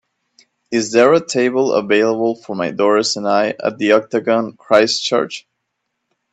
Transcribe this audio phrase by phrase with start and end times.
[0.71, 5.47] is there a table available for my daughters and I at The Octagon, Christchurch